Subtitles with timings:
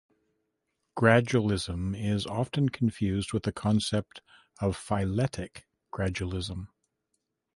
[0.97, 4.23] Gradualism is often confused with the concept
[4.59, 6.69] of phyletic gradualism.